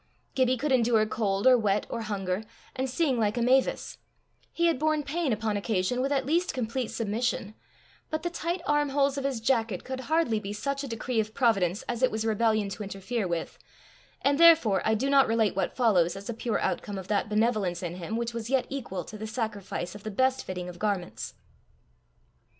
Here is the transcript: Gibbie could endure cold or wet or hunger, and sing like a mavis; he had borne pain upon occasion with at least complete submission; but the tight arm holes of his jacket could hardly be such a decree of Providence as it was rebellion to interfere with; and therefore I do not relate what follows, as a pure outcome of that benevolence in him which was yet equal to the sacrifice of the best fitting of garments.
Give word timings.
Gibbie 0.33 0.57
could 0.57 0.71
endure 0.71 1.05
cold 1.05 1.45
or 1.45 1.59
wet 1.59 1.85
or 1.87 2.01
hunger, 2.01 2.43
and 2.75 2.89
sing 2.89 3.19
like 3.19 3.37
a 3.37 3.41
mavis; 3.43 3.99
he 4.51 4.65
had 4.65 4.79
borne 4.79 5.03
pain 5.03 5.31
upon 5.31 5.57
occasion 5.57 6.01
with 6.01 6.11
at 6.11 6.25
least 6.25 6.55
complete 6.55 6.87
submission; 6.89 7.53
but 8.09 8.23
the 8.23 8.31
tight 8.31 8.61
arm 8.65 8.89
holes 8.89 9.15
of 9.19 9.23
his 9.25 9.39
jacket 9.39 9.83
could 9.83 9.99
hardly 10.09 10.39
be 10.39 10.53
such 10.53 10.83
a 10.83 10.87
decree 10.87 11.19
of 11.19 11.35
Providence 11.35 11.83
as 11.83 12.01
it 12.01 12.09
was 12.09 12.25
rebellion 12.25 12.67
to 12.69 12.81
interfere 12.81 13.27
with; 13.27 13.59
and 14.23 14.39
therefore 14.39 14.81
I 14.83 14.95
do 14.95 15.07
not 15.07 15.27
relate 15.27 15.55
what 15.55 15.75
follows, 15.75 16.15
as 16.15 16.27
a 16.27 16.33
pure 16.33 16.57
outcome 16.59 16.97
of 16.97 17.07
that 17.09 17.29
benevolence 17.29 17.83
in 17.83 17.97
him 17.97 18.17
which 18.17 18.33
was 18.33 18.49
yet 18.49 18.65
equal 18.71 19.03
to 19.03 19.19
the 19.19 19.27
sacrifice 19.27 19.93
of 19.93 20.01
the 20.01 20.09
best 20.09 20.43
fitting 20.45 20.67
of 20.67 20.79
garments. 20.79 21.35